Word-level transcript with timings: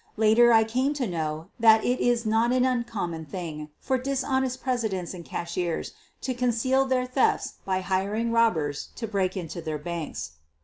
Later 0.17 0.51
I 0.51 0.63
came 0.63 0.95
to 0.95 1.05
know 1.05 1.49
that 1.59 1.85
it 1.85 1.99
is 1.99 2.25
not 2.25 2.51
an 2.51 2.65
uncommon 2.65 3.23
thing 3.25 3.69
for 3.79 3.99
dishonest 3.99 4.59
presidents 4.63 5.13
and 5.13 5.23
cashiers 5.23 5.93
to 6.21 6.33
con 6.33 6.49
ceal 6.49 6.89
their 6.89 7.05
thefts 7.05 7.59
by 7.65 7.81
hiring 7.81 8.31
robbers 8.31 8.89
to 8.95 9.05
break 9.05 9.37
into 9.37 9.61
their 9.61 9.77
banks. 9.77 10.37